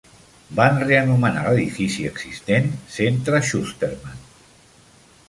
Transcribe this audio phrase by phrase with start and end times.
[0.59, 4.25] Van reanomenar l'edifici existent "Centre Schusterman".